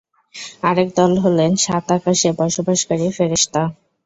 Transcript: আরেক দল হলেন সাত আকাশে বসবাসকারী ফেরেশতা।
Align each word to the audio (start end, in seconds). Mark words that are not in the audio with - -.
আরেক 0.69 0.89
দল 0.97 1.11
হলেন 1.23 1.51
সাত 1.65 1.85
আকাশে 1.97 2.29
বসবাসকারী 2.39 3.07
ফেরেশতা। 3.17 3.61